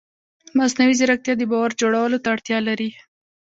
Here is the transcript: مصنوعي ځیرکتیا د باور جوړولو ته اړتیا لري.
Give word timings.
مصنوعي 0.57 0.93
ځیرکتیا 0.99 1.33
د 1.37 1.41
باور 1.51 1.71
جوړولو 1.81 2.17
ته 2.23 2.27
اړتیا 2.35 2.57
لري. 2.67 2.89